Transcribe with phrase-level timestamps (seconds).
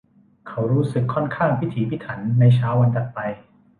[0.47, 3.19] เขารู้สึกค่อนข้างพิถีพิถันในเช้าวันถัดไป